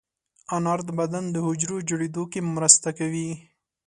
انار 0.55 0.79
د 0.87 0.89
بدن 0.99 1.23
د 1.31 1.37
حجرو 1.45 1.77
جوړېدو 1.89 2.23
کې 2.31 2.39
مرسته 2.55 2.89
کوي. 2.99 3.29